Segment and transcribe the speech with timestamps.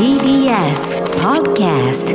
[0.00, 2.10] TBS Podcast.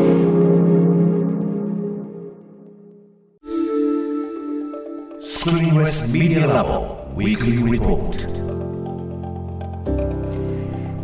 [5.24, 8.65] Screenless Media Lab Weekly Report.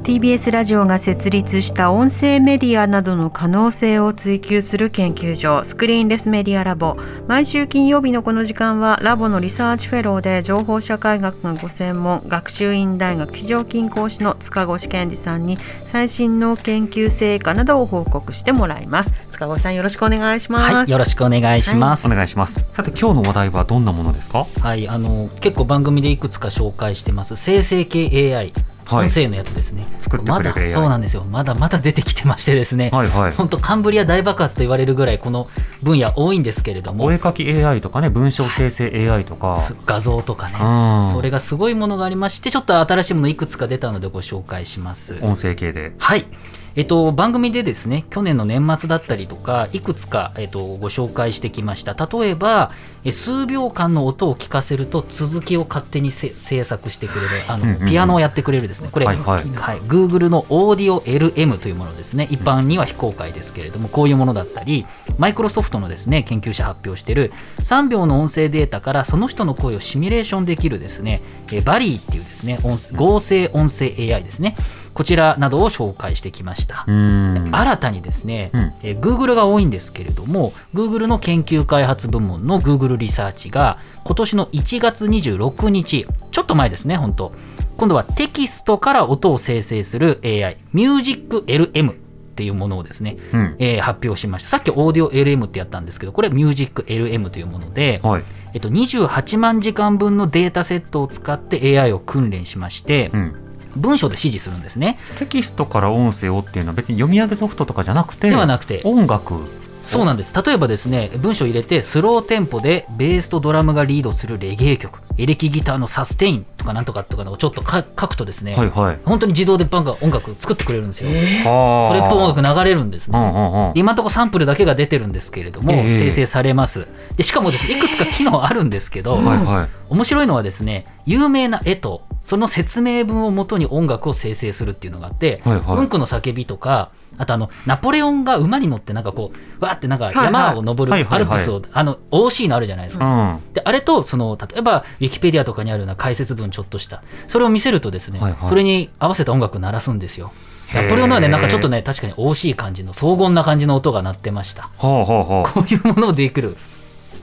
[0.04, 6.98] TBS ラジオが設立した音声メディアなどの可能性を追求する研究所 Screenless Media Lab
[7.28, 22.08] 毎週金曜日のこの時間はラボのリサーチフェローで情報社会学がご専門学習院大学非常勤講師の塚越健司さんに最新の研究成果などを報告してもらいます塚越さんよろしくお願いします、はい、よろしくお願いします。
[22.08, 22.66] お願いします。
[22.72, 24.46] さて今日の話題はどんなものですか？
[24.62, 28.54] はい、あの結構番組でいくつか紹介してます生成系 AI、はい
[28.90, 29.86] 音声のやつですね。
[30.00, 31.24] 作ってくれるまだそうなんですよ。
[31.24, 32.90] まだまだ出てきてましてですね。
[32.92, 33.32] はいはい。
[33.34, 35.48] 本当カンブリア大爆発と言われるぐらいこの
[35.82, 39.58] 分野多いんですけれどもお絵描き AI とかね、文章生成 AI とか。
[39.58, 45.18] す画像とかね、うんそれがすごいものがありましてちょっと新しいものいくつか出たのでご紹介します。
[45.22, 45.94] 音声系で。
[45.98, 46.26] はい。
[46.76, 51.94] えっと、番組でですね去年の年末だったりとかいくつか、えっと、ご紹介してきました。
[51.94, 52.72] 例えば
[53.04, 57.90] え数秒間の音を聞かせると続きを勝手にせ制作してくれるあの、うんうんうん。
[57.90, 58.90] ピアノをやってくれるですね。
[58.92, 59.46] これ、はいはい。
[59.82, 62.28] Google のオーディオ LM というものですね。
[62.30, 64.86] 一般には非公開ですけれどもこういうものだったり
[65.18, 72.60] マイクロソフトのですね研究者発表している3秒の音声データからその人の声をシミュレーションできるですねえバリーっていうですね
[72.96, 74.56] 合成音声 AI ですね
[74.94, 76.84] こちらなどを紹介してきました。
[76.86, 87.32] 新たにですね、うんえー Google が多いんですけれども Google の研究開発部門の Google リサーチが今年の1月26日ちょっと前ですね本当
[87.78, 93.56] 今度はテキストから音を生成する AI MusicLM っていうものをですね、うん。
[93.60, 98.24] えー発表しましたさっきオーディオ LM ってやったんですけどこれ MusicLM というもので、はい。
[98.54, 103.51] えっと、28万時間分のデータセットを使って AI を訓練しまして、うん。
[103.76, 108.30] 文章で指示するんですねテキストから音声をっていうのは別に読み上げソフトとかじゃなくて。
[108.30, 109.36] ではなくて音楽。
[109.84, 119.00] そうなんです例えばですね文章を入れてスローテンポでベースとドラムがリードするレゲエ曲エレキギターのサステインとかなんとかとかのをちょっとか書くとですね、はいはい。
[119.06, 122.42] 本当に自動でバンが音楽作ってくれるんですよ、はそれっぽい音楽。
[122.42, 123.72] 楽流れるんですね、うんうんうん。
[123.76, 126.88] 今のところサンプルだけが出てるんですけれども、ええ生成されます
[127.18, 129.70] でしかもですねいくつか機能あるんですけど、はいはい。
[129.90, 143.34] 面白いのはですね有名な絵とその説明文をもとに音楽を生成するっていうのがあって、はいはいうんこの叫びとかあとあのナポレオンが馬に乗ってなんかこうわーってなんかはい山を登るアルプスを、あの OC のあるじゃないですうか。
[143.34, 143.42] ん。
[143.54, 150.32] であれとその例えばウィキペディアとかにあるような解説文ちょっとしたそれを見せるとですね、はいはいそれに合わせた音楽を鳴らすんですよ。
[150.74, 154.70] ナポレオンのはねなんかちょっとね確かに OC 感じの荘厳な感じの音が鳴ってました。
[154.78, 155.52] ほうほうほう。
[155.52, 156.56] こういうものをできる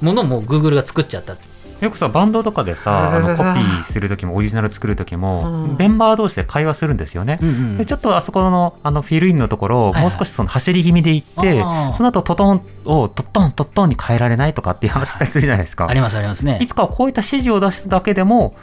[0.02, 1.36] ものも Google が作っちゃった
[1.80, 7.38] よくさバンドとかでさあのコピーする時もオリジナル作る時も、うんメンバー同士で会話するんですよね。
[7.40, 15.86] うんうんでちょっとあそこのあのフィルインのところをはいはいもう少しその走り気味で行って、あーその後トトンをトットントットンに変えられないとかっていう話したりするじゃないですか。
[15.88, 16.66] ありますありますねい。
[16.66, 18.56] つかはこういった指示を出すだけでも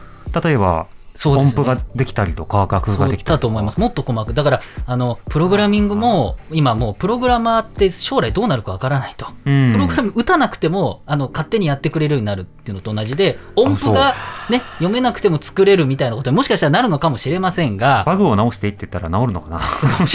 [0.44, 1.62] 例えばそうですね。
[1.62, 3.80] 音符ができたりとか楽譜ができたりだと思います。
[3.80, 4.34] もっと細かく。
[4.34, 9.28] だから、あの、プログラミングも、今もう、プログラマーって将来どうなるかわからないと。
[9.46, 9.72] うん。
[9.72, 14.14] プログラム打たなくても、あの、勝手にやってくれるようになるっていうのと同じで、音符が
[14.50, 19.62] ね、読めなくても作れるみたいなことにもしかしたらなるのかもしれませんが、バグを直していってったら治るのかな。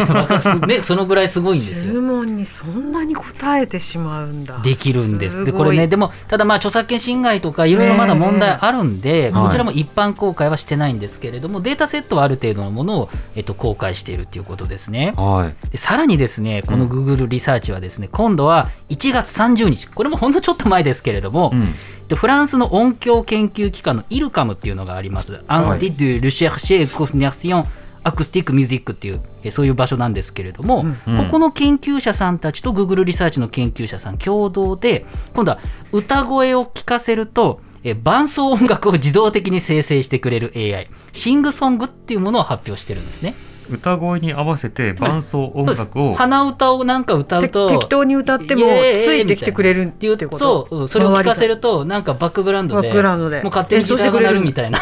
[0.66, 1.94] ね、そのぐらいすごいんですよ。
[1.94, 2.00] 注。
[2.00, 4.58] 文にそんなに答えてしまうんだ。
[4.58, 5.44] できるんです。
[5.44, 5.64] で、ごい。
[5.64, 15.14] これね、でも、ただまあ、著作権侵害とか、いろいろまだ問題あるんで、えこちらも一般公開はしてないんですけれども、データセットはある程度のものを、えっと、公開しているっていうことですね。
[15.16, 15.70] はい。
[15.70, 21.74] でさらにですね、この Google リサーチはですね、今度は1月30日、これもほんのちょっと前ですけれども、うん。
[22.08, 25.42] でフランスの音響研究機関の IRCAM っていうのがあります。
[25.46, 31.16] Institut de Recherche et Coordination Acoustique/Musique っていうえそういう場所なんですけれども、うん。
[31.18, 35.60] ここの研究者さんたちと Google リサーチの研究者さん共同で今度は
[35.92, 43.34] 歌声を聞かせるとえ伴奏音楽を自動的に生成してくれる AI SingSong っていうものを発表してるんですね。
[43.70, 50.38] 歌声に合わせて伴奏音楽を鼻歌をなんか歌うてと適当に歌ってもついてきてくれるっていうってこと？
[50.38, 53.42] そううんそれを聞かせるとなんかバックグラウンドでバックグラウンドで。
[53.42, 54.80] もう勝手にギターが鳴るみたいな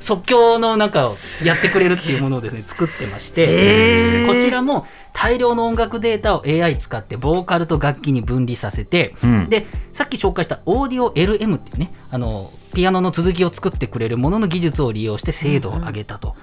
[0.00, 1.14] 即興のなんかを
[1.44, 9.48] やってくれるっていうものをですね作ってまして、こちらも大量の音楽データを AI 使ってボーカルと楽器に分離させて、うん。
[9.48, 16.36] でさっき紹介したオーディオ LM っていうねあのピアノの続きを作ってくれるものの技術を利用して精度を上げたと。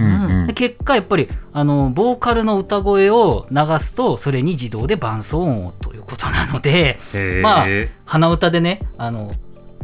[0.48, 7.00] で結果やっぱりあのボーカルの歌声を流すとそれに自動で伴奏音をということなので
[7.42, 7.68] まあ
[8.04, 9.32] 鼻歌でねあの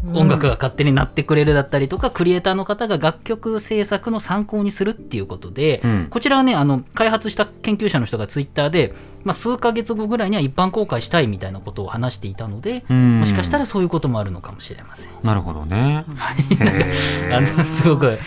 [0.07, 6.07] 音楽が勝手になってくれるだったりとか、クリエイターの方が楽曲制作の参考にするっていうことで、うん。
[6.09, 8.93] こちらはねあの開発した研究者の人がツイッターで、
[9.23, 13.19] まあ、数ヶ月後ぐらいには一般公開したいみたいなことを話していたので、うん。
[13.19, 15.11] もしかしたらそういうこともあるのかもしれません。
[15.23, 16.05] なるほどね。
[17.31, 18.17] あのすごく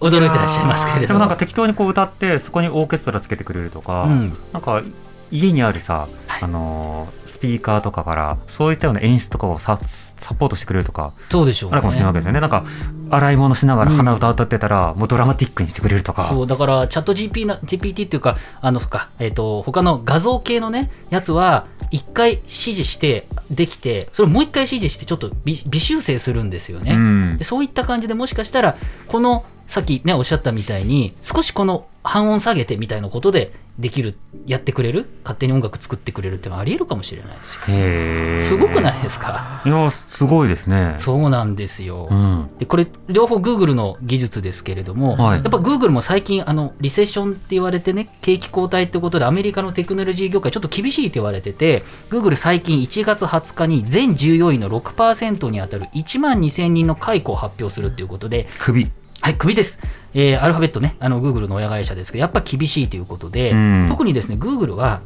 [0.00, 1.06] 驚いてらっしゃいますけれども。
[1.08, 4.36] でもなんか適当にこう歌ってそこにオーケストラつけてくれるとか、うん。
[4.52, 4.82] なんか
[5.30, 6.42] 家にあるさ、はい。
[6.42, 11.74] あのースピーカーとかからそういったような演出とかをさサポートしてくれるとかそうでしょうね。
[11.74, 12.40] あるかもしれないわけですよね。
[12.40, 12.64] なんか
[13.10, 16.28] 洗い物しながら鼻歌歌ってたら、もうドラマティックにしてくれるとか。
[16.28, 27.36] そうだからチャット GP な GPT っていうかあのか、えっと他の画像系のねやつは一回指示してできてそれをもう一回指示してちょっと微微修正するんですよね、うん。
[27.38, 28.76] でそういった感じでもしかしたら
[29.08, 34.14] このさっきねおっしゃったみたいに少しこの半音下げてみたいなことでできる
[34.46, 35.08] やってくれる？
[35.24, 38.56] 勝手に音楽作ってくれるっていうのはありえるかもしれないですよ。
[38.56, 39.62] すごくないですか？
[39.66, 40.94] いやすごいですね。
[40.98, 42.50] そうなんですよ、うん。
[42.58, 45.38] でこれ両方 Google の技術ですけれども、はい。
[45.38, 58.92] やっぱ Google も最近あのリセッションって言われてね景気後退ってことでアメリカのテクノロジー業界ちょっと厳しいって言われてて Google 最近1月20日に全従業員の6%に当たる1万2000人の解雇を発表するっていうことで首。
[59.24, 59.80] はい、首です。
[60.12, 65.00] えーアルファベットね、あの Google の親会社ですけど、やっぱ厳しいということで、うん特にですね、Google は、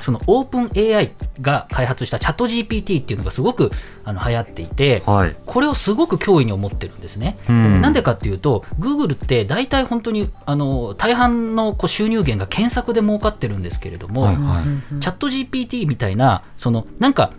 [0.00, 3.70] その OpenAI が開発したチャット GPT っていうのがすごく
[4.04, 5.36] あの流行っていて、はい。
[5.46, 7.38] これをすごく脅威に思ってるんですね。
[7.48, 14.98] うんなんでかっていうと、Google って大体本当にあの大半のこう収入源が検索で儲かってるんですけれども、はいはい。
[15.00, 17.32] チャット GPT みたいな、そのなんか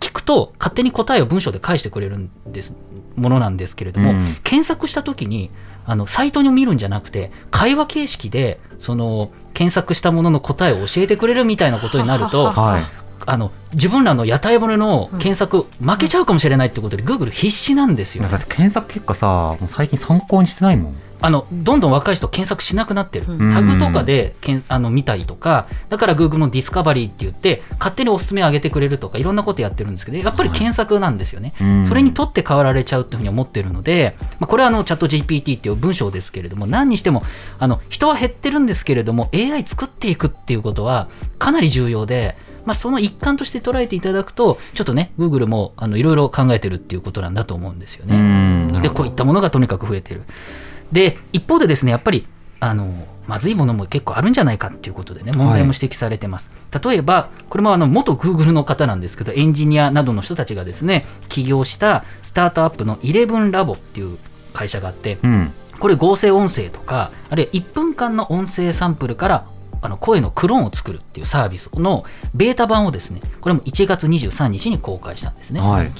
[0.00, 2.74] 聞くと勝手に答えを文章で返してくれるんです
[3.16, 5.50] ものなんですけれども、うん検索したときに
[5.86, 12.84] あのサイトに見るんじゃなくて会話形式でその検索したものの答えを教えてくれるみたいなことになると はい。
[13.26, 18.24] あの自分らの屋台骨の検索負けちゃうかもしれないってことで、Google 必死なんですよ。
[18.26, 20.94] だって検索結果さ、もう最近参考にしてないもん。
[21.20, 23.52] あのどんどん若い人検索しなくなってる、うん。
[23.52, 31.84] タグとかでけんあの見たりとかだから Google のディスカバリーって言って勝手におすすめ上げてくれるとかいろんなことやってるんですけどやっぱり検索なんですよね、うん。
[31.86, 37.22] それに取って代わられちゃうっていうふうに思ってるので、まあ、これはあのチャット GPT っていう文章ですけれども何にしても
[37.58, 41.08] あの人は減ってるんですけれども AI 作っていくっていうことは
[41.38, 48.80] かなり重要でまあ、その一環として捉えていただくとちょっとね Google もあのいろいろ考えてるっていうことなんだと思うんですよね。
[48.82, 50.22] でこういったものがとにかく増えてる。
[50.92, 52.26] で一方でですねやっぱり
[52.60, 52.92] あの
[53.26, 56.50] まずいものも結構あるんじゃないかっていうことでね問題も指摘されてます、
[56.84, 64.18] 例えばこれもあの元 Google の方なんですけどエンジニアなどの人たちがですね起業したスタートアップの11ラボっていう
[64.52, 65.52] 会社があってうん。
[65.78, 69.46] これ合成音声とかあるいは1分間の音声サンプルから
[69.80, 72.04] あの声のクローンを作るっていうサービスの
[72.34, 75.90] ベータ版をですねこれも1月23日に公開したんですね、はい。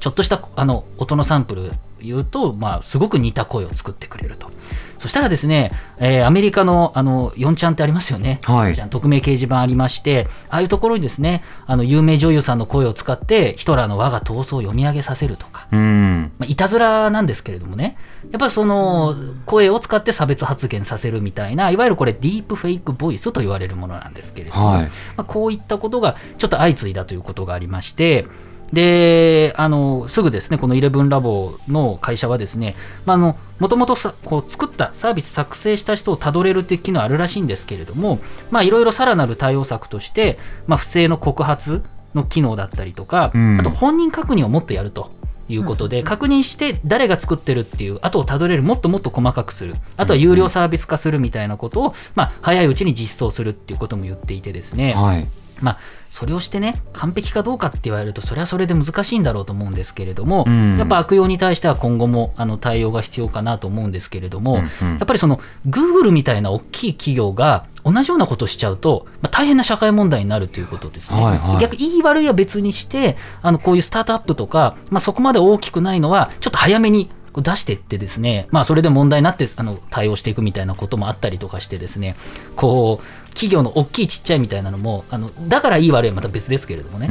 [0.00, 4.50] ちょっとしたあの音のサンプル言うと、まあ、すごく似た声を作ってくれると。
[4.98, 8.74] そしたらですね、えーアメリカのあの4ちゃんってありますよね、はい。
[8.74, 15.68] じゃあ匿名掲示板ありましてああいうところにですねあの有名女優さんの声を使ってヒトラーの我が闘争を読み上げさせるとか。
[15.72, 16.32] うん。
[16.38, 17.96] まあ、いたずらなんですけれどもね、
[18.30, 19.14] やっぱりその
[19.46, 24.84] 声を使って差別発言させるみたいな、いわゆるこれ、ディープフェイクボイスと言われるものなんですけれども、はい。
[24.84, 28.26] まあ、こういったことがちょっと相次いだということがありまして、
[28.72, 32.74] であのすぐですね、この11ラボの会社はですね、
[33.06, 38.18] まあ、あのもともとさこう作ったサービス作成した人をたどれるっていう機能あるらしいんですけれども、
[38.50, 41.82] まあ、いろいろさらなる対応策として、まあ、不正の告発
[42.14, 45.16] の機能だったりとか、うんあと本人確認をもっとやると。
[45.50, 55.26] いうことで、確認して誰が作ってるっていう後をたどれるもっともっと細かくするあとは有料サービス化するみたいなことを、まあ、早いうちに実装するっていうことも言っていてですね、はい。
[55.60, 55.78] まあ、
[56.10, 60.78] それをしてね完璧かどうかって言われるとそれはそれで難しいんだろうと思うんですけれども、うん。
[60.78, 64.98] やっぱ悪用に対しては今後もあの対応が必要かなと思うんですけれども、うんうん。
[64.98, 71.22] やっぱりその Google みたいな大きい企業が同じようなことをしちゃうと、まあ、大変な社会問題になるということですね。
[71.22, 71.60] はいはい。
[71.60, 82.16] 逆にいい悪いは別にしてあのこういうスタートアップとか、まあ、そこまで大きくないのはちょっと早めに出していってですね、まあ、それで問題になってあの対応していくみたいなこともあったりとかしてですね
[82.56, 87.06] こう企業の大きいちっちゃいみたいなのもあのだからいい悪いはまた別ですけれどもね、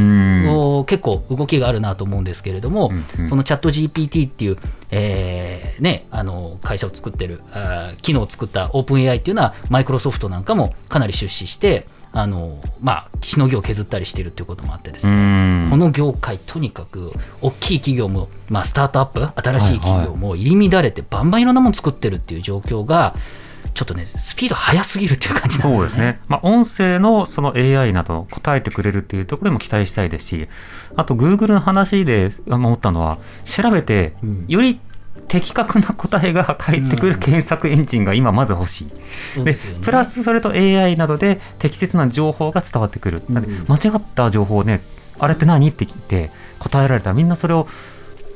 [0.85, 3.29] 結構動きがあるなと思うんですけれども、うんうん。
[3.29, 4.57] そのチャット GPT っていう、
[4.91, 15.19] えーね、あの会社を作ってるあー機能を作ったオープン AI っていうのはマイクロソフトなんかもかなり出資してあの、まあ、しのぎを削ったりしてるっていうこともあってですうね、ん。
[15.69, 23.15] この業界とにかく大きい企業も、まあ、スタートアップ新しい企業も入り乱れてバンバンいろんなもの作ってるっていう状況が
[23.73, 25.77] ちょっとねスピード速すぎるっていう感じなんですね。
[25.77, 26.19] そうですね。
[26.27, 30.47] まあ、音声のその AI など答えてくれるっていうところにも期待したいですし、
[30.95, 34.79] あと Google の話で思ったのは、調べてうん、より
[35.27, 39.41] 的確な答えが返ってくる検索エンジンが今まず欲しい。
[39.41, 43.21] うですよねプラスそれと AI などで適切な情報が伝わってくる。
[43.29, 44.81] 間違った情報をね、
[45.19, 47.67] あれって何って聞いて答えられたらみんなそれを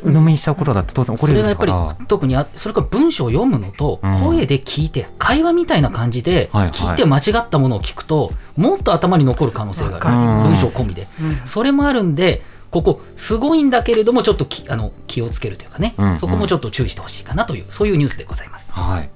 [0.04, 1.66] 鵜呑みにしちゃうことだって当然起こりそれがやっぱ。
[2.00, 4.20] り特にあそれから文章を読むのとうん。
[4.20, 6.72] 声で聞いて会話みたいな感じではいはい。
[6.72, 10.50] 聞いて間違ったものを聞くともっと頭に残る可能性がある。
[10.50, 11.08] 文章込みで。
[11.46, 15.94] それもあるんでここすごいんだけれどもちょっときあの気をつけるというかね。
[15.98, 16.20] うん。
[16.20, 18.74] そこもちょっと注意してほしいかなというそういうニュースでございます。
[18.74, 19.10] はい。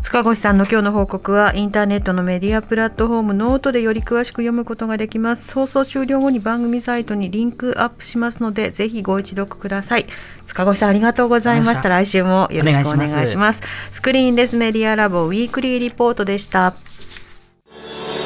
[0.00, 5.52] 塚越さんの今日の報告はインターネットのメディアプラットフォームノートでより詳しく読むことができます。
[5.54, 10.06] 放送終了後に番組サイトにリンクアップしますのでぜひご一読ください。
[10.46, 11.88] 塚越さんありがとうございました。
[11.88, 13.60] 来週もよろしくお願いします。
[13.90, 16.74] スクリーンレスメディアラボウィークリーリポートでした。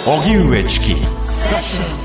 [0.06, 2.01] 荻上チキ。